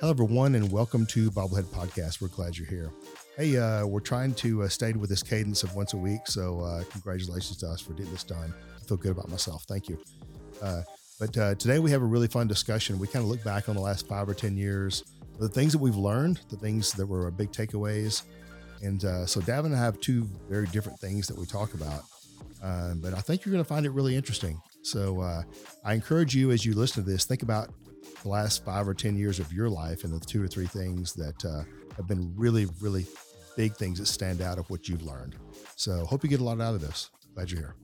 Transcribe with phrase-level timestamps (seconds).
[0.00, 2.20] Hello, everyone, and welcome to Bobblehead Podcast.
[2.20, 2.90] We're glad you're here.
[3.36, 6.60] Hey, uh, we're trying to uh, stay with this cadence of once a week, so
[6.60, 8.52] uh, congratulations to us for getting this done.
[8.76, 9.64] I feel good about myself.
[9.68, 9.98] Thank you.
[10.60, 10.82] Uh,
[11.20, 12.98] but uh, today we have a really fun discussion.
[12.98, 15.04] We kind of look back on the last five or 10 years,
[15.38, 18.24] the things that we've learned, the things that were big takeaways.
[18.82, 22.02] And uh, so, Davin and I have two very different things that we talk about,
[22.62, 24.60] uh, but I think you're going to find it really interesting.
[24.82, 25.22] So,
[25.84, 27.70] I encourage you as you listen to this, think about
[28.22, 31.12] the last five or 10 years of your life and the two or three things
[31.14, 31.62] that uh,
[31.96, 33.06] have been really, really
[33.56, 35.36] big things that stand out of what you've learned.
[35.76, 37.10] So, hope you get a lot out of this.
[37.34, 37.74] Glad you're here.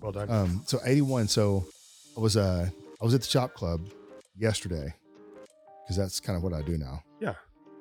[0.00, 0.30] Well done.
[0.30, 1.28] Um, so 81.
[1.28, 1.64] So
[2.16, 2.68] I was uh
[3.00, 3.88] I was at the shop club
[4.36, 4.92] yesterday
[5.82, 7.02] because that's kind of what I do now.
[7.20, 7.34] Yeah.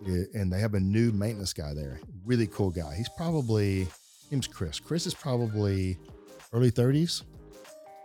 [0.05, 1.99] Yeah, And they have a new maintenance guy there.
[2.26, 2.96] Really cool guy.
[2.96, 4.80] He's probably his name's Chris.
[4.80, 5.98] Chris is probably
[6.52, 7.24] early 30s,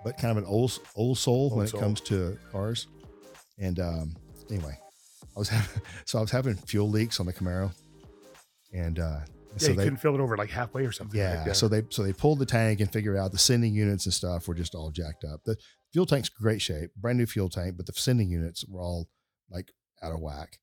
[0.04, 1.80] but kind of an old old soul when Old it soul.
[1.80, 2.86] comes to cars.
[3.58, 4.14] And um
[4.50, 4.78] anyway,
[5.36, 7.72] I was having so I was having fuel leaks on the Camaro.
[8.72, 9.20] And uh
[9.52, 11.18] yeah, so you they couldn't fill it over like halfway or something.
[11.18, 14.04] yeah, Like, So they so they pulled the tank and figured out the sending units
[14.06, 15.40] and stuff were just all jacked up.
[15.44, 15.56] The
[15.92, 19.08] fuel tank's great shape, brand new fuel tank, but the sending units were all
[19.50, 20.58] like out of whack.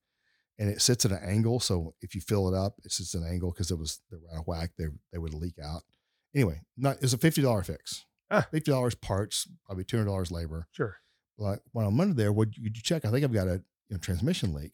[0.58, 3.20] And it sits at an angle, so if you fill it up, it sits at
[3.20, 4.70] an angle because it was they were out of whack.
[4.78, 5.82] They they would leak out.
[6.34, 8.05] Anyway, not it's a fifty dollar fix.
[8.30, 8.46] Ah.
[8.50, 10.66] Fifty dollars parts, probably two hundred dollars labor.
[10.72, 10.96] sure.
[11.38, 13.04] Like when I'm under there, what would you check?
[13.04, 14.72] I think I've got a you know, transmission leak.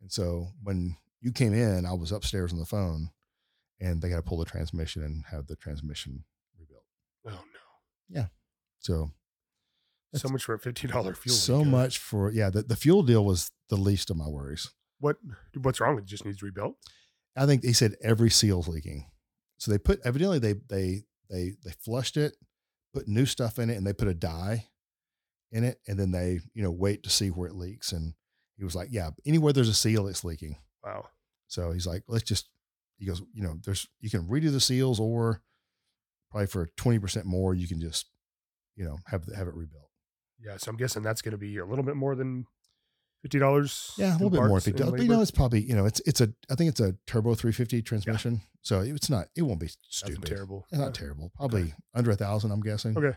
[0.00, 3.10] And so when you came in, I was upstairs on the phone,
[3.78, 6.24] and they got to pull the transmission and have the transmission
[6.58, 6.84] rebuilt.
[7.26, 7.38] Oh no.
[8.08, 8.26] Yeah.
[8.78, 9.10] So
[10.14, 11.36] So much for a fifteen dollar fuel.
[11.36, 12.48] so leak, much for yeah.
[12.50, 14.70] The, the fuel deal was the least of my worries.
[14.98, 15.18] What
[15.60, 15.98] what's wrong?
[15.98, 16.76] It just needs rebuilt.
[17.36, 19.06] I think they said every seal's leaking.
[19.58, 22.36] So they put evidently they they they they flushed it,
[22.92, 24.66] put new stuff in it, and they put a dye
[25.52, 27.92] in it, and then they you know wait to see where it leaks.
[27.92, 28.14] And
[28.60, 30.56] he was like, yeah, anywhere there's a seal, it's leaking.
[30.84, 31.06] Wow.
[31.48, 32.50] So he's like, let's just,
[32.98, 35.40] he goes, you know, there's, you can redo the seals or
[36.30, 38.10] probably for 20% more, you can just,
[38.76, 39.88] you know, have, have it rebuilt.
[40.38, 40.58] Yeah.
[40.58, 42.44] So I'm guessing that's going to be a little bit more than
[43.22, 43.92] fifty dollars.
[43.96, 44.12] Yeah.
[44.12, 46.00] A little bit more if it does, but you know, it's probably, you know, it's,
[46.06, 48.40] it's a, I think it's a turbo 350 transmission.
[48.62, 50.24] So it's not, it won't be stupid.
[50.26, 50.66] terrible.
[50.70, 50.92] It's not Yeah.
[50.92, 51.32] terrible.
[51.36, 52.96] Probably under a thousand, I'm guessing.
[52.96, 53.16] Okay.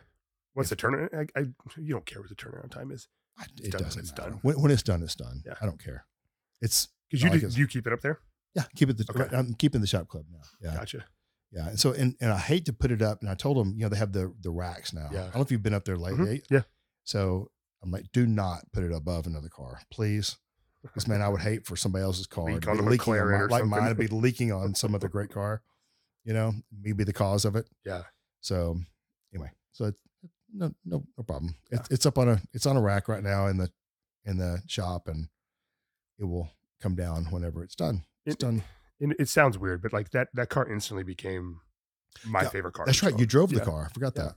[0.54, 1.10] What's the turn?
[1.14, 1.44] I, I
[1.78, 3.08] you don't care what the turnaround time is
[3.40, 4.30] I- It's It done when doesn't it's matter.
[4.32, 4.40] done.
[4.44, 5.42] When, when it's done, it's done.
[5.46, 5.56] Yeah.
[5.62, 6.06] I don't care.
[6.62, 8.20] It's, because you like do, you keep it up there.
[8.56, 9.36] yeah, keep it, the, Okay.
[9.36, 10.42] I'm keeping the shop club now.
[10.62, 10.76] Yeah.
[10.78, 11.06] Gotcha.
[11.52, 11.68] Yeah.
[11.70, 13.22] And so, and, and I hate to put it up.
[13.22, 15.10] And I told them, you know, they have the the racks now.
[15.12, 15.20] Yeah.
[15.20, 16.40] I don't know if you've been up there lately.
[16.40, 16.44] Mhm.
[16.50, 16.62] Yeah.
[17.04, 17.52] So
[17.84, 20.38] I'm like, do not put it above another car, please.
[20.82, 23.66] Because man, I would hate for somebody else's car to be leaking on my, like
[23.66, 25.62] mine to be leaking on some other great car.
[26.26, 27.68] You know, me be the cause of it.
[27.86, 28.04] Yeah.
[28.42, 28.78] So
[29.34, 30.00] anyway, so it's
[30.54, 31.56] no no no problem.
[31.72, 31.94] It's Yeah.
[31.94, 33.70] it's up on a it's on a rack right now in the
[34.26, 35.28] in the shop, and
[36.20, 36.50] it will
[36.82, 38.04] come down whenever it's done.
[38.26, 38.64] It's It- done.
[39.02, 41.60] And it sounds weird, but like that that car instantly became
[42.26, 42.86] my Yeah, favorite car.
[42.86, 43.12] That's right.
[43.14, 43.48] You control.
[43.48, 43.86] drove the car.
[43.90, 44.24] I forgot Yeah.
[44.24, 44.36] that.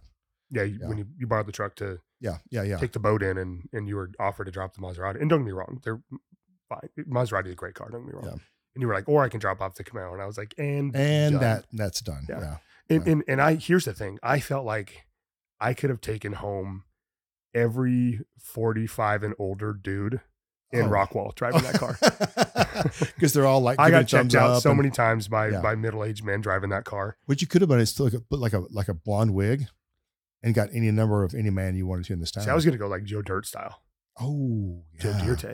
[0.51, 0.89] Yeah, you, Yeah.
[0.89, 2.39] when you, you borrowed the truck to Yeah.
[2.51, 2.63] Yeah.
[2.63, 2.79] Yeah.
[2.79, 5.21] take the boat in and and you were offered to drop the Maserati.
[5.21, 6.01] And don't get me wrong, they're
[6.69, 6.89] fine.
[7.09, 7.89] Maserati is a great car.
[7.91, 8.25] Don't get me wrong.
[8.37, 8.43] Yeah.
[8.75, 10.13] And you were like, or I can drop off the Camaro.
[10.13, 11.41] And I was like, and And done.
[11.41, 12.27] that that's done.
[12.29, 12.41] Yeah.
[12.41, 12.97] yeah.
[12.97, 14.19] and, and and I here's the thing.
[14.23, 15.07] I felt like
[15.61, 16.85] I could have taken home
[17.55, 20.21] every 45 and older dude
[20.73, 20.89] in Oh.
[20.91, 21.97] Rockwall driving that car.
[23.15, 25.61] because they're all like I got checked out so and- many times by Yeah.
[25.61, 27.17] by middle aged men driving that car.
[27.27, 29.33] What you could have done is still like a, put like a like a blonde
[29.35, 29.67] wig,
[30.47, 32.45] and got any number of any man you wanted to in this town.
[32.45, 33.83] See, I was gonna go like Joe Dirt style.
[34.19, 35.45] oh Joe yeah, Dirt.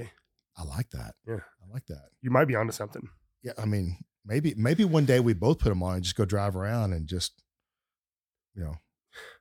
[0.56, 1.14] I like that.
[1.26, 1.36] Yeah.
[1.36, 2.10] I like that.
[2.20, 3.08] You might be onto something.
[3.42, 6.25] Yeah, I mean maybe maybe one day we both put them on and just go
[6.25, 7.42] drive around and just
[8.54, 8.75] you know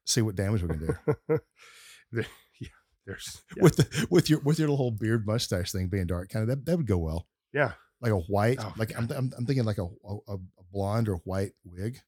[0.06, 0.96] see what damage we can do
[2.12, 2.26] The-
[2.60, 2.68] yeah,
[3.06, 3.64] there's yeah.
[3.64, 6.30] with the with your with your little beard mustache thing being dark.
[6.30, 7.28] Kind of that that would go well.
[7.54, 7.74] yeah.
[8.04, 10.38] Like a white, Oh, like I'm, I'm I'm thinking like a, a a
[10.72, 12.00] blonde or white wig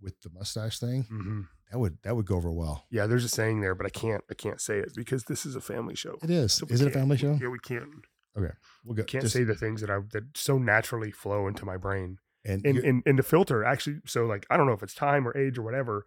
[0.00, 1.02] with the mustache thing.
[1.08, 1.40] hmm
[1.72, 2.84] That would that would go over well.
[2.90, 5.56] Yeah, there's a saying there, but I can't I can't say it because this is
[5.56, 6.18] a family show.
[6.22, 6.52] It is.
[6.52, 7.38] So is it a family show?
[7.40, 7.88] Yeah, we can't
[8.36, 8.52] Okay,
[8.84, 9.04] We'll go.
[9.04, 12.18] can't just- say the things that I that so naturally flow into my brain.
[12.44, 15.36] and, And and the filter actually so like I don't know if it's time or
[15.36, 16.06] age or whatever.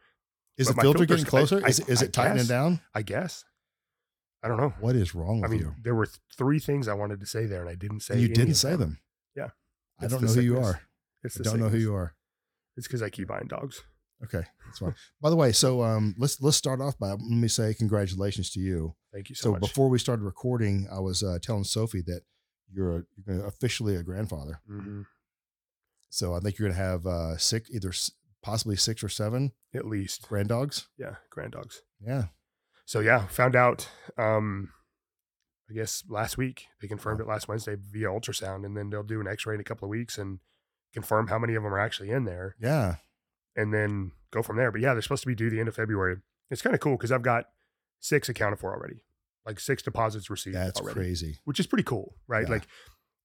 [0.57, 1.61] is the filter getting closer?
[1.65, 2.47] I- is is I it tightening guess.
[2.47, 2.79] down?
[2.93, 3.43] I guess.
[4.43, 4.73] I don't know.
[4.79, 5.75] What is wrong with I mean, you?
[5.81, 8.13] there were th- three things I wanted to say there, and I didn't say.
[8.13, 8.99] And you didn't say them.
[9.35, 9.49] Yeah.
[9.99, 10.81] I don't know who you are.
[11.23, 12.13] It's I don't know who you are.
[12.77, 13.81] It's because I keep buying dogs.
[14.23, 14.95] Okay, that's fine.
[15.21, 18.59] By the way, so um, let's let's start off by let me say congratulations to
[18.59, 18.95] you.
[19.13, 19.61] Thank you so, So much.
[19.61, 22.21] before we started recording, I was uh, telling Sophie that
[22.71, 24.61] you're a, you're officially a grandfather.
[24.67, 25.01] hmm
[26.09, 27.91] So I think you're gonna have uh, six, either
[28.41, 30.87] possibly six or seven At least, grand dogs.
[30.97, 31.81] yeah, grand dogs.
[31.99, 32.25] Yeah,
[32.85, 34.69] So yeah, found out um,
[35.69, 36.67] I guess last week.
[36.81, 39.63] They confirmed it last Wednesday via ultrasound, and then they'll do an X-ray in a
[39.65, 40.39] couple of weeks and
[40.93, 42.95] confirm how many of them are actually in there, Yeah.
[43.55, 44.71] And then go from there.
[44.71, 46.17] But yeah, they're supposed to be due the end of February.
[46.51, 47.45] It's kind of cool because I've got
[47.99, 49.01] six accounted for already,
[49.45, 51.39] like six deposits received That's already, crazy.
[51.45, 52.45] which is pretty cool, right?
[52.45, 52.53] Yeah.
[52.53, 52.67] Like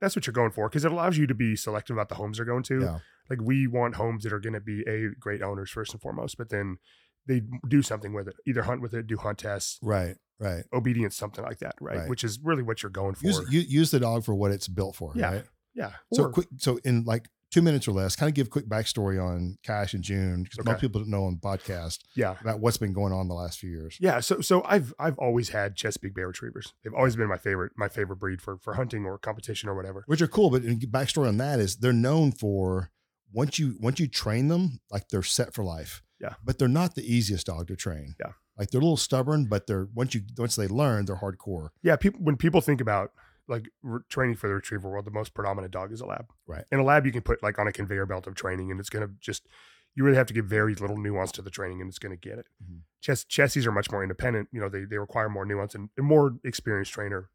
[0.00, 2.38] that's what you're going for because it allows you to be selective about the homes
[2.38, 2.80] they're going to.
[2.80, 2.98] Yeah.
[3.28, 6.38] Like we want homes that are going to be a great owners first and foremost,
[6.38, 6.78] but then
[7.26, 10.16] they do something with it, either hunt with it, do hunt tests, Right.
[10.38, 10.64] Right.
[10.72, 11.98] obedience, something like that, right?
[11.98, 12.08] Right.
[12.08, 13.26] Which is really what you're going for.
[13.26, 15.12] Use, use the dog for what it's built for.
[15.14, 15.32] Yeah.
[15.32, 15.44] Right.
[15.74, 15.90] yeah.
[16.14, 16.46] So Or- quick.
[16.56, 19.94] So in like two minutes or less, kind of give a quick backstory on Cash
[19.94, 22.36] and June because most people don't know on the podcast yeah.
[22.40, 23.96] about what's been going on the last few years.
[24.00, 26.72] Yeah, so so I've I've always had Chesapeake Bay Retrievers.
[26.82, 30.04] They've always been my favorite my favorite breed for for hunting or competition or whatever.
[30.06, 30.50] which are cool.
[30.50, 32.90] But in backstory on that is they're known for
[33.32, 36.02] once you once you train them, like they're set for life.
[36.20, 36.34] Yeah.
[36.44, 38.14] But they're not the easiest dog to train.
[38.20, 38.32] Yeah.
[38.58, 41.70] Like they're a little stubborn, but they're once you once they learn, they're hardcore.
[41.82, 43.12] Yeah, people when people think about
[43.50, 46.26] like re- training for the retriever world, the most predominant dog is a lab.
[46.46, 46.64] Right.
[46.72, 48.88] In a lab you can put like on a conveyor belt of training, and it's
[48.88, 49.46] gonna just
[49.94, 52.38] you really have to give very little nuance to the training, and it's gonna get
[52.38, 52.46] it.
[52.64, 52.80] Mhm.
[53.00, 54.48] Chess chessies are much more independent.
[54.52, 57.28] You know, they they require more nuance and a more experienced trainer,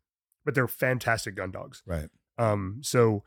[0.45, 1.83] but they're fantastic gun dogs.
[1.85, 2.09] Right.
[2.37, 3.23] Um, so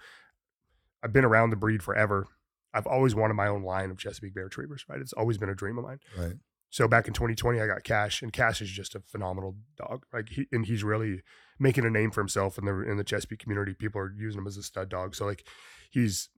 [1.03, 2.27] I've been around the breed forever.
[2.75, 5.01] I've always wanted my own line of Chesapeake Bay Retrievers, right?
[5.01, 6.01] It's always been a dream of mine.
[6.17, 6.35] Right.
[6.71, 10.05] So back in 2020, I got Cash, and Cash is just a phenomenal dog.
[10.13, 11.23] Like he and he's really
[11.59, 13.75] making a name for himself in the in the Chesapeake community.
[13.75, 15.15] People are using him as a stud dog.
[15.15, 15.47] So like
[15.91, 16.29] he's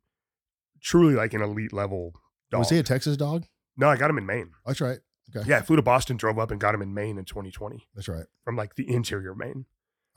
[0.81, 2.13] truly like an elite level
[2.51, 2.61] dog.
[2.61, 3.47] Was he a Texas dog?
[3.77, 4.51] no, I got him in Maine.
[4.67, 4.99] That's right.
[5.35, 5.49] Okay.
[5.49, 8.09] Yeah, I flew to Boston, drove up, and got him in Maine in 2020 That's
[8.09, 8.27] right.
[8.45, 9.65] from like the interior Maine.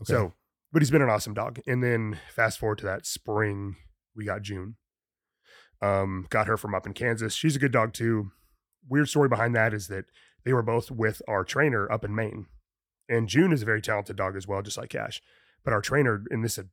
[0.01, 0.11] Okay.
[0.11, 0.33] So,
[0.71, 1.59] but he's been an awesome dog.
[1.67, 3.75] And then fast forward to that spring,
[4.15, 4.75] we got June.
[5.81, 7.35] Um, got her from up in Kansas.
[7.35, 8.31] She's a good dog too.
[8.89, 10.05] Weird story behind that is that
[10.45, 12.47] they were both with our trainer up in Maine.
[13.09, 15.21] And June is a very talented dog as well, just like Cash.
[15.63, 16.67] But our trainer, and this is a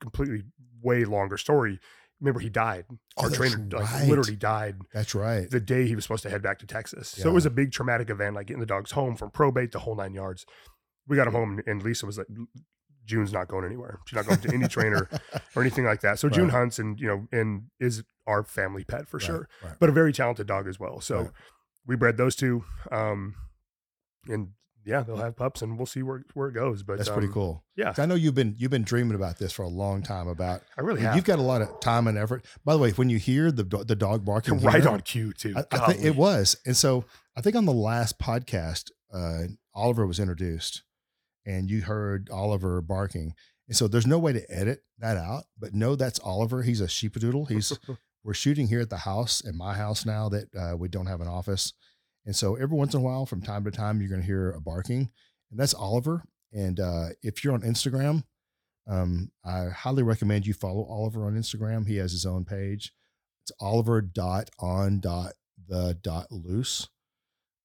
[0.00, 0.42] completely
[0.82, 1.80] way longer story.
[2.20, 2.86] Remember, he died.
[2.90, 4.08] Oh, Our that's trainer like right.
[4.08, 5.50] literally died That's right.
[5.50, 7.08] the day he was supposed to head back to Texas.
[7.08, 9.80] So it was a big traumatic event, like getting the dogs home from probate, the
[9.80, 10.46] whole nine yards.
[11.06, 12.26] We got him home, and Lisa was like,
[13.04, 13.98] "June's not going anywhere.
[14.06, 15.08] She's not going to any trainer
[15.54, 19.06] or anything like that." So June hunts, and you know, and is our family pet
[19.08, 19.74] for Right, sure, Right.
[19.78, 21.00] but a very talented dog as well.
[21.00, 21.30] So Right.
[21.86, 23.34] We bred those two, um,
[24.28, 24.48] and
[24.84, 26.82] yeah, they'll have pups, and we'll see where where it goes.
[26.82, 27.64] But That's pretty um, cool.
[27.76, 30.62] Yeah, I know you've been you've been dreaming about this for a long time about
[30.76, 31.16] I really have.
[31.16, 32.44] you've got a lot of time and effort.
[32.64, 35.54] By the way, when you hear the the dog barking right here, on cue too.
[35.56, 36.56] I, I think it was.
[36.64, 37.04] And so
[37.36, 39.44] I think on the last podcast, uh,
[39.74, 40.82] Oliver was introduced
[41.46, 43.34] and you heard Oliver barking.
[43.68, 46.62] And so there's no way to edit that out, but no, that's Oliver.
[46.62, 47.48] He's a sheepadoodle.
[47.48, 47.78] He's,
[48.26, 51.20] we're shooting here at the house, at my house now that uh, we don't have
[51.20, 51.72] an office.
[52.26, 54.50] And so every once in a while, from time to time, you're going to hear
[54.50, 55.10] a barking
[55.50, 56.24] and that's Oliver.
[56.52, 58.24] And uh, if you're on Instagram,
[58.88, 61.86] um, I highly recommend you follow Oliver on Instagram.
[61.86, 62.92] He has his own page.
[63.42, 65.32] It's Oliver dot on dot
[65.68, 66.88] the dot loose,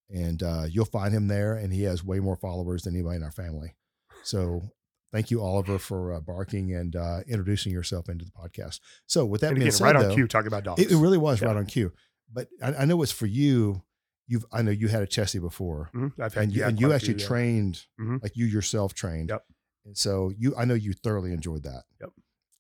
[0.10, 1.56] and uh, you'll find him there.
[1.56, 3.76] And he has way more followers than anybody in our family.
[4.24, 4.64] So
[5.12, 8.80] thank you, Oliver, for uh, barking and uh, introducing yourself into the podcast.
[9.08, 10.82] So with that and being again, said, right on though, cue, talking about dogs.
[10.82, 11.48] it, it really was Yeah.
[11.50, 11.92] right on cue.
[12.32, 13.84] But I, I know it's for you.
[14.28, 16.14] You've I know you had a Chessie before Mhm.
[16.20, 17.28] I've had and you, yeah, and you actually few, yeah.
[17.28, 18.24] trained Mhm.
[18.24, 19.30] like you yourself trained.
[19.30, 19.44] Yep.
[19.86, 21.84] And so you, I know you thoroughly enjoyed that.
[22.00, 22.12] Yep.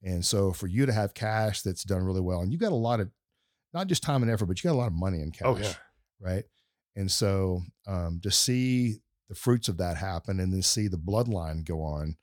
[0.03, 2.75] And so for you to have Cash that's done really well, and you got a
[2.75, 3.09] lot of,
[3.73, 5.47] not just time and effort, but you got a lot of money in Cash.
[5.47, 5.73] Oh yeah.
[6.19, 6.43] Right.
[6.95, 8.97] And so um, to see
[9.29, 12.17] the fruits of that happen, and then see the bloodline go on,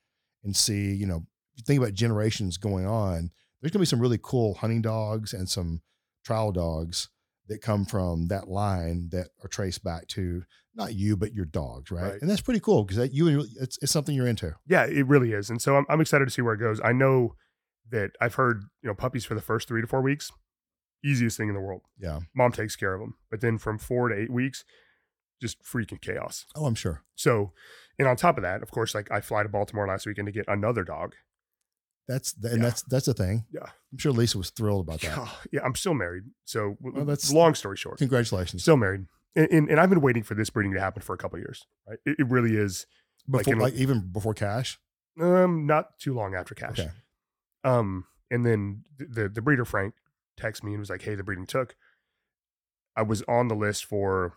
[0.45, 3.31] and see, you know, if you think about generations going on,
[3.61, 5.83] there's going to be some really cool hunting dogs and some
[6.25, 7.09] trial dogs
[7.49, 10.43] that come from that line that are traced back to
[10.75, 12.13] not you but your dogs, right?
[12.13, 12.21] Right.
[12.21, 14.55] And that's pretty cool because you it's, it's something you're into.
[14.67, 15.51] Yeah, it really is.
[15.51, 16.81] And so I'm, I'm excited to see where it goes.
[16.85, 17.35] I know
[17.91, 20.31] that I've heard, you know, puppies for the first three to four weeks,
[21.05, 21.83] easiest thing in the world.
[21.99, 22.21] Yeah.
[22.35, 23.15] Mom takes care of them.
[23.31, 24.65] But then from four to eight weeks,
[25.41, 26.47] just freaking chaos.
[26.57, 27.03] Oh, I'm sure.
[27.15, 27.53] So,
[27.99, 30.33] and on top of that, of course, like I fly to Baltimore last weekend to
[30.33, 31.15] get another dog.
[32.07, 32.63] That's the, and Yeah.
[32.65, 33.45] that's that's the thing.
[33.53, 33.67] Yeah.
[33.93, 35.29] I'm sure Lisa was thrilled about that.
[35.53, 36.25] yeah, I'm still married.
[36.45, 38.63] So, Well, that's- long story short, Congratulations.
[38.63, 39.07] still married.
[39.37, 41.43] And, and, and I've been waiting for this breeding to happen for a couple of
[41.43, 41.67] years.
[41.87, 41.99] Right?
[42.07, 42.87] It, it really is.
[43.29, 44.79] like Before, in- like, even before Cash.
[45.21, 46.79] Um, not too long after Cash.
[46.81, 46.91] Okay.
[47.65, 49.95] Um, and then th- the the breeder Frank
[50.41, 51.75] texted me and was like, "Hey, the breeding took."
[52.97, 54.35] I was on the list for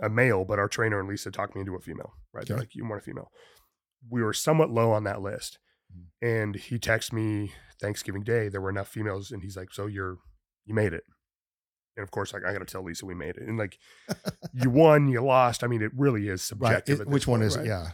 [0.00, 2.14] a male, but our trainer and Lisa talked me into a female.
[2.32, 2.46] Right?
[2.46, 2.62] They're Okay.
[2.62, 3.30] like, "You want a female?"
[4.08, 5.58] We were somewhat low on that list,
[5.94, 6.06] Mhm.
[6.22, 8.48] and he texted me Thanksgiving Day.
[8.48, 10.18] There were enough females, and he's like, "So you're
[10.64, 11.04] you made it."
[11.96, 13.78] And of course, like I got to tell Lisa we made it, and like
[14.54, 15.62] you won, you lost.
[15.62, 16.40] I mean, it really is Right.
[16.40, 17.00] subjective.
[17.02, 17.66] It- which one is right?
[17.66, 17.68] it?
[17.68, 17.90] Yeah.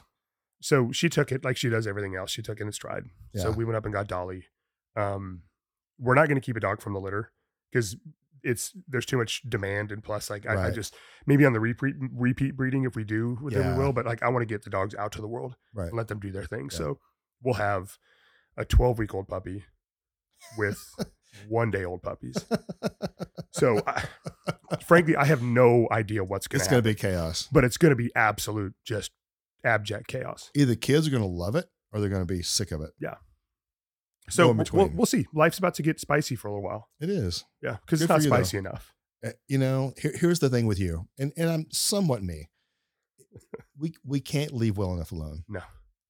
[0.61, 2.31] So she took it like she does everything else.
[2.31, 3.05] She took it in stride.
[3.35, 4.49] So we went up and got Dolly.
[4.97, 5.43] Um,
[5.99, 7.33] we're not going to keep a dog from the litter
[7.71, 7.97] because
[8.43, 10.95] it's there's too much demand and plus like I, I just
[11.27, 13.77] maybe on the repeat repeat breeding if we do Yeah.
[13.77, 15.89] we will but like I want to get the dogs out to the world Right.
[15.89, 16.69] and let them do their thing.
[16.73, 16.79] Yeah.
[16.79, 16.99] So
[17.43, 17.99] we'll have
[18.57, 19.65] a 12 week old puppy
[20.57, 20.79] with
[21.49, 22.45] one day old puppies.
[23.53, 24.05] So I,
[24.87, 27.49] frankly, I have no idea what's going to it's going to be chaos.
[27.53, 29.11] but it's going to be absolute, just
[29.65, 30.51] abject chaos.
[30.55, 32.91] Either kids are going to love it or they're going to be sick of it.
[34.31, 35.27] So we'll, we'll, see.
[35.33, 36.89] Life's about to get spicy for a little while.
[37.01, 37.45] It is.
[37.63, 38.37] Yeah, because it's not you, though.
[38.37, 38.95] spicy enough.
[39.25, 42.51] Uh, You know, here, here's the thing with you, and and I'm somewhat me.
[43.81, 45.45] We we can't leave well enough alone.
[45.49, 45.61] No.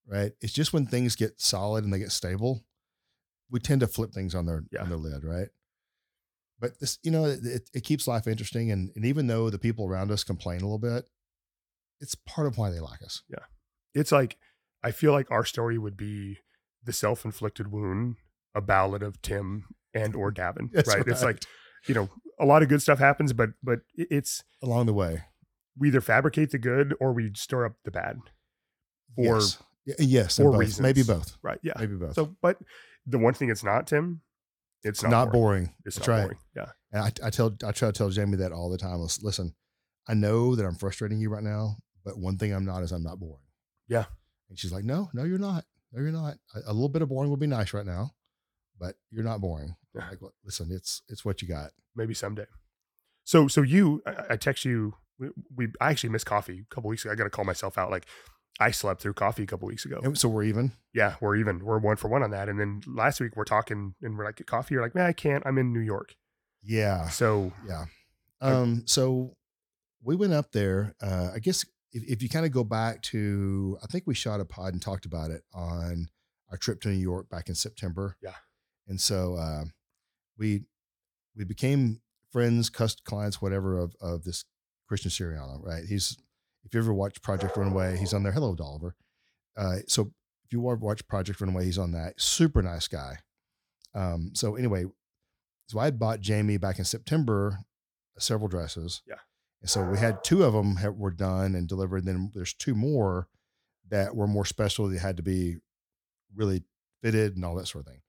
[0.07, 0.33] right?
[0.41, 2.65] It's just when things get solid and they get stable,
[3.51, 4.83] we tend to flip things on their Yeah.
[4.83, 5.49] on their lid, right?
[6.59, 9.59] But this, you know, it, it, it keeps life interesting, and and even though the
[9.59, 11.09] people around us complain a little bit,
[12.01, 13.23] it's part of why they like us.
[13.29, 13.45] Yeah.
[13.95, 14.39] It's like
[14.83, 16.39] I feel like our story would be
[16.89, 18.17] the self-inflicted wound,
[18.55, 20.71] a ballad of Tim and or Davin.
[20.73, 21.07] That's right?
[21.07, 21.45] It's like
[21.87, 22.09] you know
[22.41, 25.25] a lot of good stuff happens, but but it's Along the way,
[25.77, 28.19] we either fabricate the good or we stir up the bad.
[29.15, 29.59] For yes,
[29.91, 30.61] uh, yes, and for both.
[30.61, 30.81] reasons.
[30.81, 31.75] maybe both, right, yeah.
[31.79, 32.15] maybe both.
[32.15, 32.57] So, but
[33.07, 34.23] the one thing it's not, Tim,
[34.83, 35.65] it's it's not, not, boring.
[35.65, 35.75] boring.
[35.85, 36.23] It's That's not right.
[36.23, 36.39] boring.
[36.57, 36.67] Yeah.
[36.91, 39.01] And I, I tell I try to tell Jamie that all the time.
[39.23, 39.55] Listen,
[40.09, 43.03] I know that I'm frustrating you right now, but one thing I'm not is I'm
[43.03, 43.43] not boring.
[43.89, 44.07] Yeah.
[44.49, 45.65] And she's like, No, no, you're not.
[45.93, 46.37] No, you're not.
[46.55, 48.13] A, a little bit of boring would be nice right now,
[48.79, 49.77] but you're not boring.
[49.95, 50.09] Yeah.
[50.11, 51.71] Like, listen, it's it's what you got.
[51.97, 52.47] Maybe someday.
[53.25, 54.95] So, so you, I, I text you.
[55.19, 57.13] We, we, I actually missed coffee a couple weeks ago.
[57.13, 57.91] I got to call myself out.
[57.91, 58.07] Like,
[58.61, 60.01] I slept through coffee a couple weeks ago.
[60.03, 60.73] And so we're even.
[60.95, 61.65] Yeah, we're even.
[61.65, 62.49] We're one for one on that.
[62.49, 64.75] And then last week we're talking, and we're like, coffee.
[64.75, 65.45] You're like, man, I can't.
[65.47, 66.15] I'm in New York.
[66.63, 67.09] Yeah.
[67.09, 67.85] So, Yeah.
[68.43, 68.55] Okay.
[68.55, 69.37] Um, so
[70.03, 70.95] we went up there.
[71.03, 74.41] Uh, I guess if, if you kind of go back to, I think we shot
[74.41, 76.09] a pod and talked about it on
[76.51, 78.17] our trip to New York back in September.
[78.23, 78.35] Yeah.
[78.87, 79.65] And so uh,
[80.39, 80.65] we
[81.37, 82.01] we became
[82.33, 84.45] friends, cust clients, whatever of of this
[84.89, 85.85] Christian Siriano, right?
[85.87, 86.17] He's
[86.65, 88.33] if you ever watch Project Runway, he's on there.
[88.33, 88.95] Hello, Dolliver.
[89.57, 90.13] Uh, so
[90.45, 92.21] if you ever watch Project Runway, he's on that.
[92.21, 93.19] Super nice guy.
[93.95, 94.85] Um, so anyway,
[95.67, 97.59] so I had bought Jamie back in September
[98.19, 99.03] several dresses.
[99.07, 99.17] Yeah.
[99.61, 102.05] And so we had two of them were done and delivered.
[102.05, 103.29] Then there's two more
[103.89, 104.89] that were more special.
[104.89, 105.57] They had to be
[106.35, 106.63] really
[107.03, 108.03] fitted and all that sort of thing.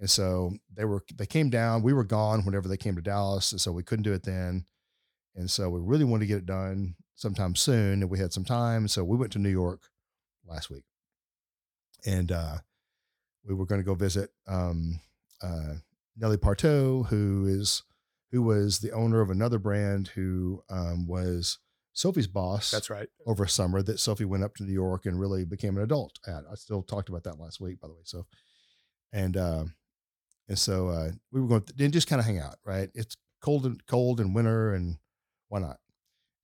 [0.00, 1.82] And so they were they came down.
[1.82, 4.64] We were gone whenever they came to Dallas, and so we couldn't do it then.
[5.36, 8.44] And so we really wanted to get it done sometime soon, and we had some
[8.44, 8.88] time.
[8.88, 9.82] So we went to New York
[10.46, 10.84] last week,
[12.06, 12.56] and uh,
[13.46, 15.00] we were going to go visit um,
[15.42, 15.74] uh,
[16.16, 17.82] Nelly Parteau, who is
[18.30, 21.58] who was the owner of another brand, who um, was
[21.92, 23.08] Sophie's boss that's right.
[23.26, 26.44] over summer that Sophie went up to New York and really became an adult at.
[26.50, 28.00] I still talked about that last week, by the way.
[28.04, 28.26] So,
[29.12, 29.64] and uh,
[30.48, 32.88] and so uh, we were going to then just kind of hang out, right?
[32.94, 34.96] It's cold and cold and winter, and
[35.48, 35.78] why not?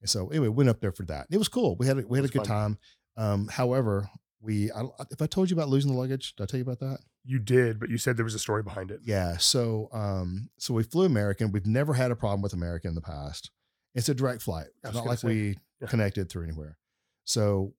[0.01, 1.27] And so anyway, went up there for that.
[1.31, 1.75] It was cool.
[1.77, 2.47] We had a, we had a good fun.
[2.47, 2.77] time.
[3.15, 4.09] Um, however,
[4.41, 6.79] we I, if I told you about losing the luggage, did I tell you about
[6.79, 6.99] that?
[7.29, 9.01] You did, but you said there was a story behind it.
[9.03, 9.35] Yeah.
[9.35, 11.51] So um, so we flew American.
[11.51, 13.51] We've never had a problem with American in the past.
[13.93, 14.67] It's a direct flight.
[14.83, 15.87] It's not like say, we yeah.
[15.87, 16.77] connected through anywhere.
[17.25, 17.73] So,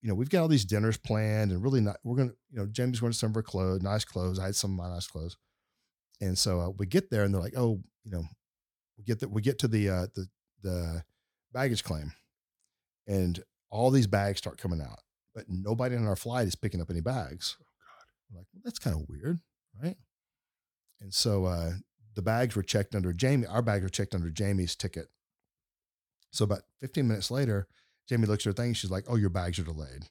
[0.00, 2.58] you know, we've got all these dinners planned and really not, we're going to, you
[2.58, 4.38] know, Jamie's going to some of her clothes, nice clothes.
[4.38, 5.36] I had some of my nice clothes.
[6.20, 8.24] And so uh, we get there and they're like, oh, you know,
[8.96, 10.26] we get that, we get to the, uh, the,
[10.62, 11.04] the
[11.52, 12.12] baggage claim
[13.06, 15.00] and all these bags start coming out,
[15.34, 17.56] but nobody on our flight is picking up any bags.
[18.32, 19.40] We're like, well, that's kind of weird,
[19.82, 19.96] right?
[21.00, 21.72] And so uh,
[22.14, 23.46] the bags were checked under Jamie.
[23.46, 25.08] Our bags were checked under Jamie's ticket.
[26.30, 27.66] So about 15 minutes later,
[28.08, 28.74] Jamie looks at her thing.
[28.74, 30.08] She's like, "Oh, your bags are delayed."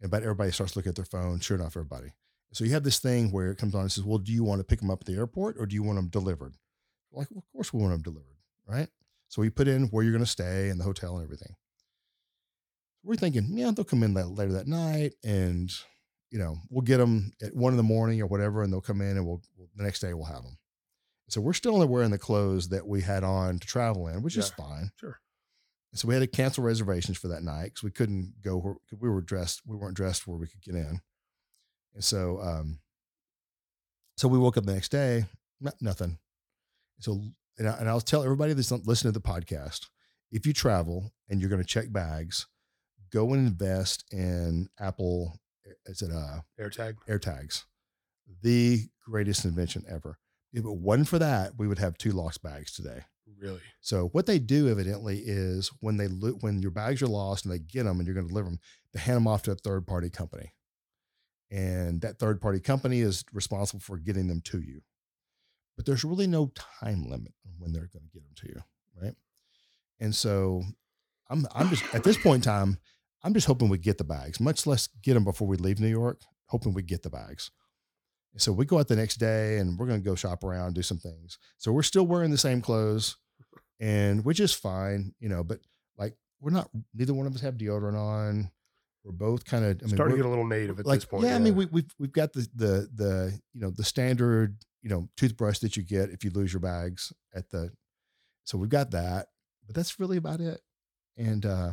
[0.00, 1.40] And but everybody starts looking at their phone.
[1.40, 2.12] Sure enough, everybody.
[2.52, 4.60] So you have this thing where it comes on and says, "Well, do you want
[4.60, 6.54] to pick them up at the airport or do you want them delivered?"
[7.10, 8.88] We're like, well, of course we want them delivered, right?
[9.28, 11.54] So we put in where you're going to stay and the hotel and everything.
[13.04, 15.70] We're thinking, yeah, they'll come in that later that night, and
[16.34, 19.00] you know, we'll get them at one in the morning or whatever, and they'll come
[19.00, 20.58] in, and we'll, we'll the next day we'll have them.
[21.28, 24.36] So we're still only wearing the clothes that we had on to travel in, which
[24.36, 24.90] is fine.
[24.96, 25.20] Sure.
[25.94, 29.08] So we had to cancel reservations for that night because we couldn't go where we
[29.08, 29.62] were dressed.
[29.64, 31.00] We weren't dressed where we could get in.
[31.94, 32.80] And so, um,
[34.16, 35.26] so we woke up the next day,
[35.60, 36.18] not, nothing.
[36.98, 37.22] So,
[37.58, 39.86] and, I, and I'll tell everybody that's listening to the podcast,
[40.32, 42.48] if you travel and you're going to check bags,
[43.12, 45.38] go and invest in Apple.
[45.86, 46.96] Is it uh, AirTag.
[47.08, 47.64] AirTags?
[48.42, 50.18] The greatest invention ever.
[50.52, 53.04] If it wasn't for that, we would have two lost bags today.
[53.38, 53.60] Really?
[53.80, 57.52] So what they do evidently is when they lo- when your bags are lost and
[57.52, 58.60] they get them and you're going to deliver them,
[58.92, 60.54] they hand them off to a third party company,
[61.50, 64.82] and that third party company is responsible for getting them to you.
[65.76, 68.62] But there's really no time limit on when they're going to get them to you,
[69.02, 69.14] right?
[70.00, 70.62] And so
[71.28, 72.78] I'm I'm just at this point in time,
[73.24, 75.88] I'm just hoping we get the bags, much less get them before we leave New
[75.88, 76.20] York.
[76.48, 77.50] Hoping we get the bags.
[78.36, 80.82] So we go out the next day and we're going to go shop around, do
[80.82, 81.38] some things.
[81.56, 83.16] So we're still wearing the same clothes
[83.80, 85.60] and which is fine, you know, but
[85.96, 88.50] like we're not, neither one of us have deodorant on.
[89.04, 90.98] We're both kind of, I mean, Starting to we're- get a little native at like,
[90.98, 91.24] this point.
[91.24, 94.90] yeah, I mean, we, we've, we've got the, the, the, you know, the standard, you
[94.90, 97.70] know, toothbrush that you get if you lose your bags at the,
[98.44, 99.28] so we've got that,
[99.66, 100.60] but that's really about it.
[101.16, 101.70] And, uh,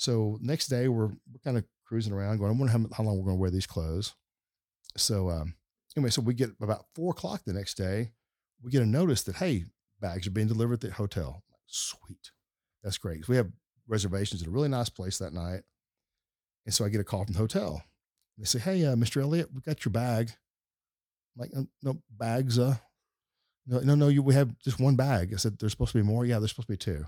[0.00, 3.18] so next day we're, we're kind of cruising around going, I wonder how, how long
[3.18, 4.14] we're going to wear these clothes.
[4.96, 5.56] So, um,
[5.94, 8.12] anyway, so we get about four o'clock the next day,
[8.62, 9.66] we get a notice that, Hey,
[10.00, 11.42] bags are being delivered at the hotel.
[11.66, 12.30] Sweet.
[12.82, 13.28] That's great.
[13.28, 13.50] We have
[13.88, 15.64] reservations at a really nice place that night.
[16.64, 17.82] And so I get a call from the hotel.
[18.38, 19.20] They say, Hey, uh, Mr.
[19.20, 20.30] Elliott, we got your bag.
[21.36, 21.50] I'm like,
[21.82, 22.58] "No, bags.
[22.58, 22.76] Uh,
[23.66, 25.34] no, no, no, you, we have just one bag.
[25.34, 26.24] I said, there's supposed to be more.
[26.24, 27.04] Yeah, there's supposed to be two.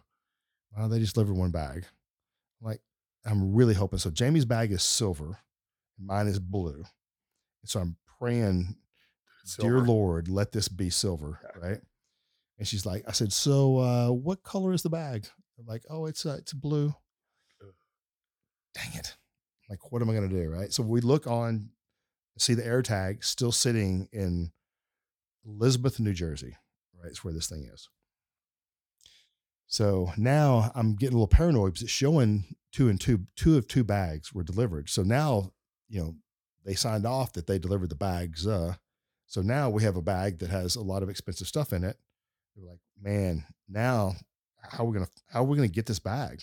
[0.77, 1.87] Well, they just delivered one bag.
[2.63, 2.81] I'm like,
[3.27, 3.99] I'm really hoping.
[3.99, 5.39] So Jamie's bag is silver
[6.05, 6.85] mine is blue.
[7.65, 8.77] So I'm praying,
[9.59, 11.39] dear Lord, let this be silver.
[11.43, 11.69] Yeah.
[11.69, 11.81] Right.
[12.59, 15.27] And she's like, I said, so, uh, what color is the bag?
[15.57, 16.95] They're like, oh, it's, uh, it's blue.
[17.61, 17.75] Ugh.
[18.75, 19.17] Dang it.
[19.69, 20.51] Like, what am I going to do?
[20.51, 20.73] Right.
[20.73, 21.71] So we look on,
[22.39, 24.53] see the air tag still sitting in
[25.47, 26.57] Elizabeth, New Jersey.
[27.01, 27.11] Right.
[27.11, 27.89] It's where this thing is.
[29.73, 33.67] So now I'm getting a little paranoid because it's showing two and two, two of
[33.67, 34.91] two bags were delivered.
[34.91, 35.53] So now,
[35.89, 36.15] you know,
[36.63, 38.47] they signed off that they delivered the bags.
[38.47, 38.75] Uh,
[39.27, 41.97] so now we have a bag that has a lot of expensive stuff in it.
[42.55, 44.17] They're like, man, now
[44.61, 46.43] how are we gonna how are we gonna get this bag?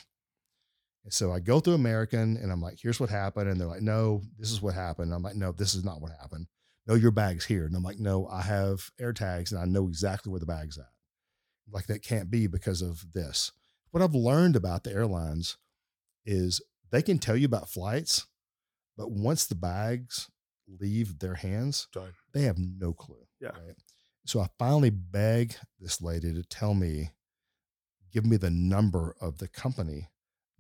[1.04, 3.48] And so I go through American and I'm like, here's what happened.
[3.48, 5.14] And they're like, no, this is what happened.
[5.14, 6.48] I'm like, no, this is not what happened.
[6.88, 7.68] No, your bag's here.
[7.68, 10.80] And I'm like, no, I have air tags and I know exactly where the bag's
[10.80, 10.90] at.
[11.72, 13.52] Like that can't be because of this.
[13.92, 15.58] What I've learned about the airlines
[16.26, 18.28] is they can tell you about flights,
[18.98, 20.30] but once the bags
[20.80, 22.14] leave their hands, Done.
[22.34, 23.28] they have no clue.
[23.40, 23.50] Yeah.
[23.50, 23.76] Right?
[24.26, 27.10] So I finally beg this lady to tell me,
[28.12, 30.10] give me the number of the company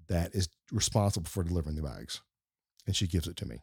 [0.07, 2.21] that is responsible for delivering the bags.
[2.87, 3.57] And she gives it to me.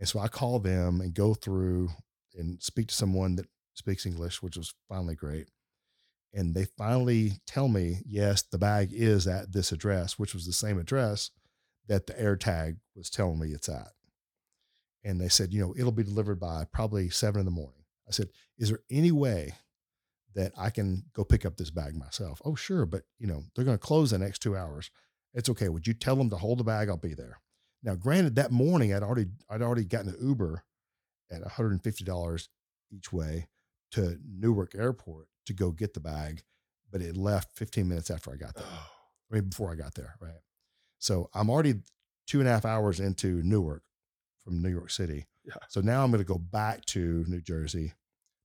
[0.00, 1.90] And so I call them and go through
[2.34, 5.48] and speak to someone that speaks English, which was finally great.
[6.34, 10.52] And they finally tell me, yes, the bag is at this address, which was the
[10.52, 11.30] same address
[11.88, 13.92] that the air tag was telling me it's at.
[15.04, 17.84] And they said, you know, it'll be delivered by probably seven in the morning.
[18.08, 19.54] I said, is there any way
[20.34, 22.40] that I can go pick up this bag myself?
[22.44, 22.86] Oh, sure.
[22.86, 24.90] But, you know, they're going to close the next two hours.
[25.34, 25.68] It's okay.
[25.68, 26.88] Would you tell them to hold the bag?
[26.88, 27.40] I'll be there.
[27.82, 30.62] Now, granted, that morning I'd already, I'd already gotten an Uber
[31.30, 32.48] at $150
[32.90, 33.48] each way
[33.90, 36.42] to Newark Airport to go get the bag,
[36.90, 38.64] but it left 15 minutes after I got there.
[38.66, 38.86] Oh,
[39.30, 40.40] I mean, before I got there, right?
[40.98, 41.74] So I'm already
[42.26, 43.82] two and a half hours into Newark
[44.44, 45.26] from New York City.
[45.44, 45.54] Yeah.
[45.68, 47.92] So now I'm going to go back to New Jersey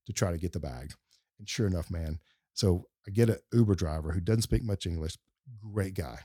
[0.07, 0.93] to try to get the bag.
[1.39, 2.19] And sure enough, man.
[2.53, 5.17] So I get an Uber driver who doesn't speak much English,
[5.61, 6.19] great guy,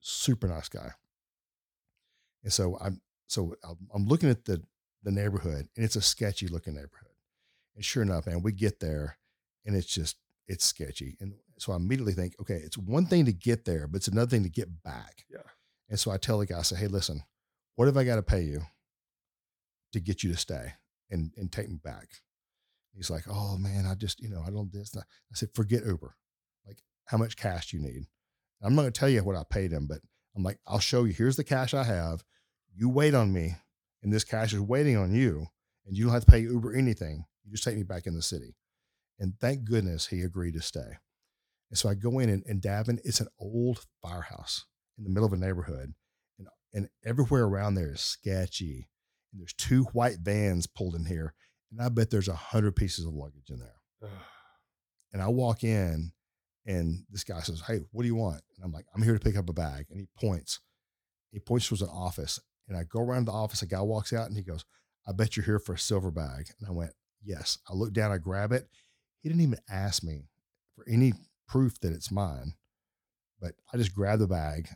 [0.00, 0.92] super nice guy.
[2.42, 4.62] And so I'm so I'm- I'm looking at the
[5.02, 7.12] the neighborhood, and it's a sketchy looking neighborhood.
[7.74, 9.18] And sure enough, man, we get there,
[9.64, 11.16] and it's just it's sketchy.
[11.20, 14.30] And so I immediately think, okay, it's one thing to get there, but it's another
[14.30, 15.24] thing to get back.
[15.30, 15.38] Yeah.
[15.88, 17.22] And so I tell the guy, I say, hey, listen,
[17.76, 18.62] what have I got to pay you
[19.92, 20.74] to get you to stay
[21.10, 22.08] and and take me back?
[22.94, 24.96] He's like, oh man, I just, you know, I don't this.
[24.96, 26.14] I said, forget Uber.
[26.66, 28.06] Like, how much cash do you need?
[28.62, 29.98] I'm not going to tell you what I paid him, but
[30.36, 31.12] I'm like, I'll show you.
[31.12, 32.24] Here's the cash I have.
[32.74, 33.56] You wait on me,
[34.02, 35.46] and this cash is waiting on you,
[35.86, 37.24] and you don't have to pay Uber anything.
[37.44, 38.56] You just take me back in the city.
[39.18, 40.98] And thank goodness he agreed to stay.
[41.70, 44.66] And so I go in, and, and Davin, it's an old firehouse
[44.98, 45.94] in the middle of a neighborhood,
[46.38, 48.88] and and everywhere around there is sketchy.
[49.32, 51.34] And there's two white vans pulled in here,
[51.72, 53.80] and I bet there's a hundred pieces of luggage in there.
[55.12, 56.12] And I walk in,
[56.66, 59.20] and this guy says, "Hey, what do you want?" And I'm like, "I'm here to
[59.20, 60.60] pick up a bag." And he points.
[61.32, 63.62] He points towards an office, and I go around the office.
[63.62, 64.64] A guy walks out, and he goes,
[65.06, 68.12] "I bet you're here for a silver bag." And I went, "Yes." I look down,
[68.12, 68.68] I grab it.
[69.24, 70.28] He didn't even ask me
[70.76, 71.14] for any
[71.48, 72.52] proof that it's mine,
[73.40, 74.68] but I just grabbed the bag.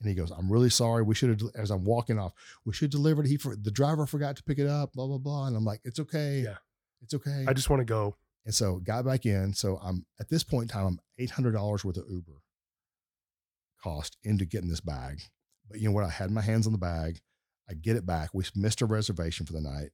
[0.00, 1.02] And he goes, "I'm really sorry.
[1.02, 2.32] We should have." As I'm walking off,
[2.64, 3.28] we should deliver it.
[3.28, 4.94] He for the driver forgot to pick it up.
[4.94, 5.46] Blah blah blah.
[5.46, 6.40] And I'm like, "It's okay.
[6.40, 6.56] Yeah.
[7.02, 8.16] it's okay." I just want to go.
[8.46, 9.52] And so got back in.
[9.52, 12.40] So I'm at this point in time, I'm eight hundred dollars worth of Uber
[13.82, 15.20] cost into getting this bag.
[15.68, 16.04] But you know what?
[16.04, 17.20] I had my hands on the bag.
[17.68, 18.30] I get it back.
[18.32, 19.90] We missed a reservation for the night,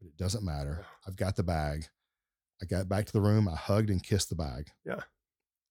[0.00, 0.86] but it doesn't matter.
[1.06, 1.86] I've got the bag.
[2.64, 3.48] I got back to the room.
[3.48, 4.70] I hugged and kissed the bag.
[4.86, 5.00] Yeah.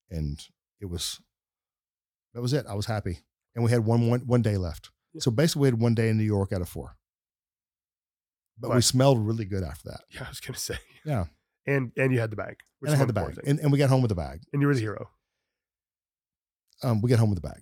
[0.10, 0.39] And
[0.79, 1.19] it was
[2.34, 2.65] that was it.
[2.67, 3.19] I was happy.
[3.56, 4.91] And we had one one, one day left.
[5.13, 5.21] Yeah.
[5.21, 6.95] So basically we had one day in New York out of four.
[8.60, 10.01] But we smelled really good after that.
[10.10, 10.77] Yeah, I was gonna say.
[11.06, 11.25] Yeah.
[11.65, 12.58] And and you had the bag.
[12.79, 13.39] which and I had the bag.
[13.45, 14.41] And, and we got home with the bag.
[14.53, 15.10] and you were the hero.
[16.84, 17.62] Um, we got home with the bag.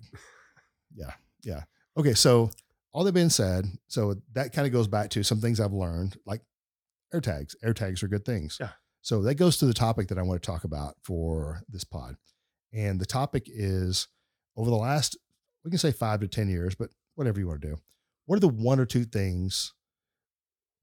[0.94, 1.12] Yeah.
[1.42, 1.62] Yeah.
[1.96, 2.12] Okay.
[2.14, 2.50] So
[2.92, 6.16] all that being said, so that kind of goes back to some things I've learned,
[6.26, 6.42] like
[7.14, 7.56] air tags.
[7.62, 8.58] Air tags are good things.
[8.60, 8.70] Yeah.
[9.02, 12.16] So that goes to the topic that I want to talk about for this pod.
[12.72, 14.08] And the topic is
[14.56, 15.18] over the last,
[15.64, 17.76] we can say five to 10 years, but whatever you want to do.
[18.26, 19.74] What are the one or two things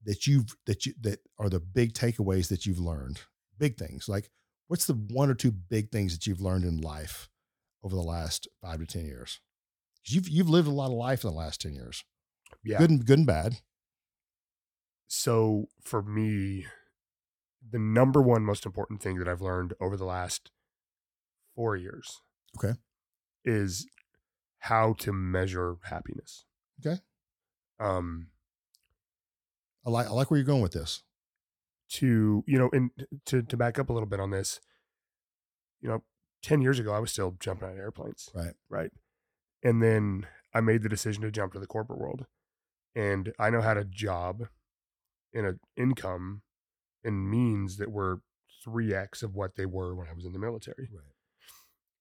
[0.04, 3.20] that you've, that you, that are the big takeaways that you've learned?
[3.58, 4.08] Big things.
[4.08, 4.30] Like
[4.68, 7.28] what's the one or two big things that you've learned in life
[7.82, 9.40] over the last five to 10 years?
[10.06, 12.04] You've, you've lived a lot of life in the last 10 years,
[12.64, 12.78] Yeah.
[12.78, 13.60] good and good and bad.
[15.08, 16.66] So for me,
[17.68, 20.50] the number one most important thing that I've learned over the last
[21.54, 22.20] four years,
[22.56, 22.78] Okay.
[23.44, 23.86] is
[24.60, 26.44] how to measure happiness.
[26.84, 27.00] Okay.
[27.78, 28.28] Um,
[29.86, 31.02] I like, I like where you're going with this.
[31.94, 32.90] to you know, and
[33.26, 34.60] to to back up a little bit on this,
[35.80, 36.04] you know,
[36.42, 38.54] ten years ago I was still jumping out of airplanes, Right.
[38.68, 38.92] right,
[39.64, 42.26] and then I made the decision to jump to the corporate world,
[42.94, 44.48] and I know how to job
[45.32, 46.42] in an income
[47.04, 48.20] and means that were
[48.64, 50.88] three x of what they were when I was in the military.
[50.92, 51.04] Right.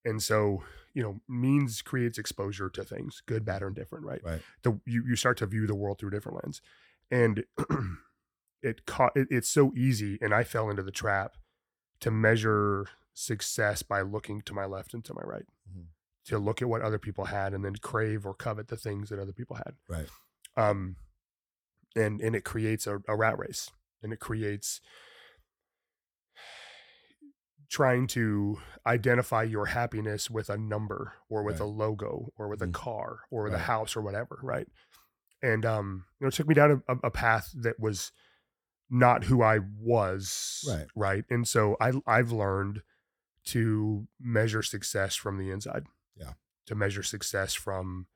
[0.05, 4.21] And so, you know, means creates exposure to things, good, bad, or indifferent, right?
[4.23, 4.41] Right.
[4.63, 6.61] The you you start to view the world through a different lens,
[7.11, 7.43] and
[8.61, 11.35] it caught it, it's so easy, and I fell into the trap
[12.01, 15.87] to measure success by looking to my left and to my right, Mhm.
[16.25, 19.19] to look at what other people had, and then crave or covet the things that
[19.19, 19.75] other people had.
[19.87, 20.07] Right.
[20.55, 20.95] Um,
[21.95, 23.69] and and it creates a, a rat race,
[24.01, 24.81] and it creates
[27.69, 31.65] trying to identify your happiness with a number or with Right.
[31.65, 32.69] a logo or with Mhm.
[32.69, 34.67] a car or with a house or whatever right
[35.41, 38.11] and um you know it took me down a, a path that was
[38.89, 40.87] not who i was Right.
[40.95, 42.81] right and so i i've learned
[43.45, 45.85] to measure success from the inside
[46.15, 46.33] Yeah.
[46.65, 48.07] to measure success from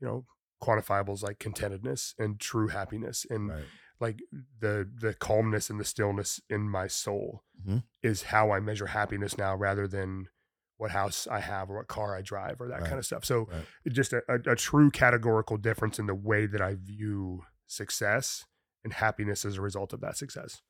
[0.00, 0.26] you know
[0.60, 3.68] quantifiables like contentedness and true happiness and Right.
[4.02, 4.18] Like
[4.60, 7.84] the the calmness and the stillness in my soul Mhm.
[8.02, 10.28] is how I measure happiness now rather than
[10.76, 12.88] what house I have or what car I drive or that Right.
[12.88, 13.24] kind of stuff.
[13.24, 13.66] So Right.
[14.00, 18.44] just a, a, a true categorical difference in the way that I view success
[18.84, 20.60] and happiness as a result of that success.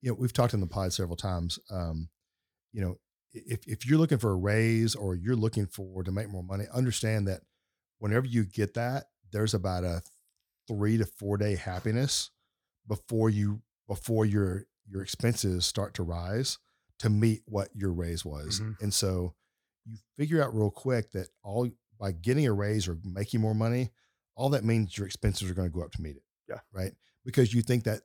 [0.00, 1.58] you know, we've talked in the pod several times.
[1.70, 2.10] Um,
[2.72, 3.00] you know,
[3.32, 6.66] if if you're looking for a raise or you're looking for to make more money,
[6.72, 7.40] understand that
[7.98, 10.02] whenever you get that, there's about a
[10.68, 12.30] three to four day happiness
[12.88, 16.58] before you before your your expenses start to rise
[16.98, 18.60] to meet what your raise was.
[18.60, 18.80] Mhm.
[18.80, 19.34] And so
[19.84, 23.90] you figure out real quick that all by getting a raise or making more money,
[24.34, 26.22] all that means your expenses are going to go up to meet it.
[26.48, 26.60] Yeah.
[26.72, 26.94] Right.
[27.24, 28.02] Because you think that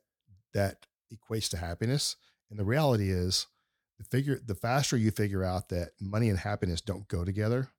[0.52, 2.16] that equates to happiness.
[2.50, 3.46] And the reality is
[3.98, 7.70] the figure the faster you figure out that money and happiness don't go together,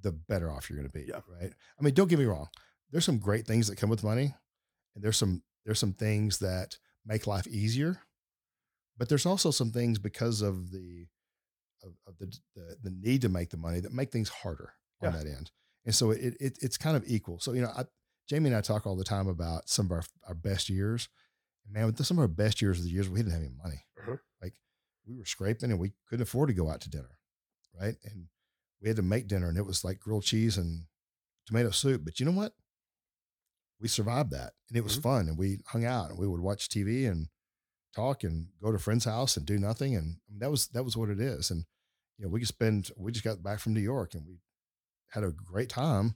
[0.00, 1.06] the better off you're going to be.
[1.06, 1.20] Yeah.
[1.28, 1.52] Right.
[1.78, 2.48] I mean, don't get me wrong.
[2.90, 4.34] There's some great things that come with money.
[4.94, 8.00] And there's some there's some things that make life easier.
[8.96, 11.06] But there's also some things because of the
[11.82, 14.72] of, of the, the the need to make the money that make things harder
[15.02, 15.50] on that end.
[15.84, 17.40] And so it, it it's kind of equal.
[17.40, 17.84] So you know, I,
[18.28, 21.08] Jamie and I talk all the time about some of our our best years.
[21.64, 23.50] And man, with some of our best years are the years we didn't have any
[23.62, 23.84] money.
[24.00, 24.16] Uh-huh.
[24.42, 24.54] Like
[25.06, 27.18] we were scraping and we couldn't afford to go out to dinner,
[27.78, 27.96] right?
[28.04, 28.26] And
[28.80, 30.84] we had to make dinner, and it was like grilled cheese and
[31.46, 32.02] tomato soup.
[32.04, 32.52] But you know what?
[33.84, 35.02] We survived that, and it was Mhm.
[35.02, 35.28] fun.
[35.28, 37.28] And we hung out, and we would watch TV and
[37.92, 39.94] talk, and go to a friend's house and do nothing.
[39.94, 41.50] And that was that was what it is.
[41.50, 41.66] And
[42.16, 42.90] you know, we could spend.
[42.96, 44.40] We just got back from New York, and we
[45.10, 46.14] had a great time.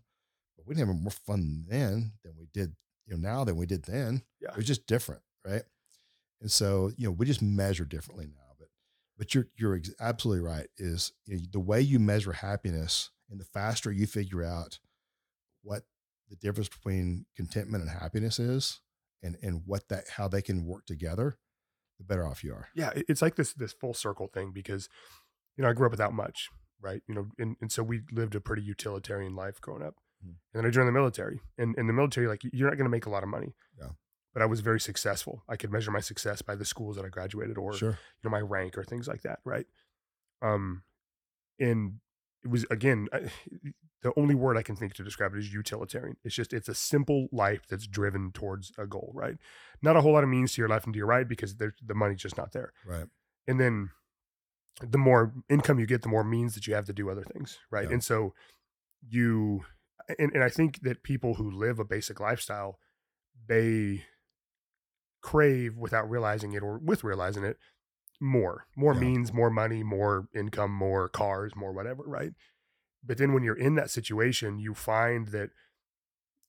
[0.56, 3.66] But we didn't have more fun then than we did, you know, now than we
[3.66, 4.24] did then.
[4.40, 4.52] Yeah.
[4.52, 5.64] It was just different, right?
[6.40, 8.54] And so, you know, we just measure differently now.
[8.58, 8.70] But
[9.18, 10.68] but you're you're ex- absolutely right.
[10.78, 14.80] Is you know, the way you measure happiness, and the faster you figure out
[15.60, 15.84] what
[16.30, 18.80] the difference between contentment and happiness is,
[19.22, 21.38] and and what that how they can work together,
[21.98, 22.68] the better off you are.
[22.74, 24.88] yeah, it's like this this full circle thing because
[25.56, 26.48] you know I grew up without much,
[26.80, 27.02] right?
[27.08, 30.28] You know, and, and so we lived a pretty utilitarian life growing up, Mhm.
[30.30, 31.40] and then I joined the military.
[31.56, 33.90] And in the military, like you're not going to make a lot of money, Yeah.
[34.32, 35.42] but I was very successful.
[35.48, 37.90] I could measure my success by the schools that I graduated or Sure.
[37.92, 39.66] you know my rank or things like that, right?
[40.42, 40.84] Um,
[41.58, 42.00] and
[42.48, 43.28] it was again I, eh,
[44.02, 46.16] the only word I can think to describe it is utilitarian.
[46.24, 49.36] It's just it's a simple life that's driven towards a goal, right?
[49.82, 51.74] Not a whole lot of means to your left and to your right because there's
[51.84, 52.72] the money's just not there.
[52.86, 53.06] Right.
[53.48, 53.90] And then
[54.80, 57.58] the more income you get, the more means that you have to do other things,
[57.70, 57.88] right?
[57.88, 57.94] Yeah.
[57.94, 58.34] And so
[59.08, 59.64] you
[60.18, 62.78] and, and I think that people who live a basic lifestyle,
[63.48, 64.04] they
[65.22, 67.56] crave without realizing it or with realizing it
[68.20, 69.00] more more Yeah.
[69.00, 72.32] means more money more income more cars more whatever right?
[73.04, 75.50] But then when you're in that situation you find that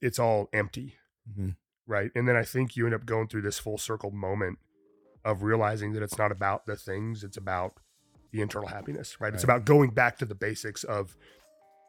[0.01, 0.95] it's all empty
[1.29, 1.55] Mhm.
[1.86, 2.12] right?
[2.15, 4.60] And then i think you end up going through this full circle moment
[5.25, 7.73] of realizing that it's not about the things it's about
[8.32, 11.15] the internal happiness right, it's about going back to the basics of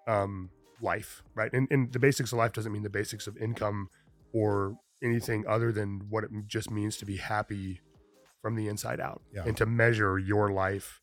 [0.06, 0.50] um
[0.82, 1.52] life right?
[1.52, 3.88] And, and the basics of life doesn't mean the basics of income
[4.32, 7.80] or anything other than what it just means to be happy
[8.40, 9.44] from the inside out Yeah.
[9.46, 11.00] and to measure your life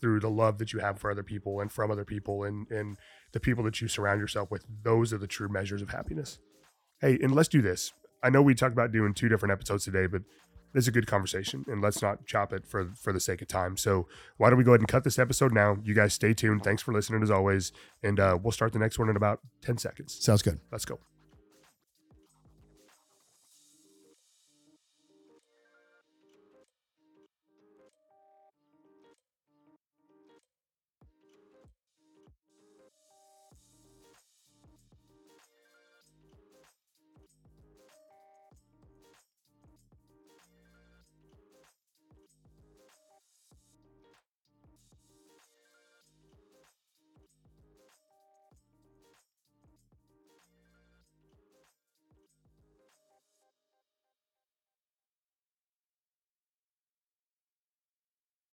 [0.00, 2.96] through the love that you have for other people and from other people and and
[3.32, 4.64] the people that you surround yourself with.
[4.82, 6.38] Those are the true measures of happiness.
[7.00, 7.92] Hey and let's do this.
[8.22, 10.22] I know we talked about doing two different episodes today but
[10.74, 13.48] this is a good conversation and let's not chop it for for the sake of
[13.48, 13.76] time.
[13.76, 15.78] So why don't we go ahead and cut this episode now?
[15.82, 16.62] You guys stay tuned.
[16.62, 17.72] Thanks for listening as always.
[18.02, 20.16] And uh, we'll start the next one in about 10 seconds.
[20.22, 20.60] Sounds good.
[20.70, 21.00] let's go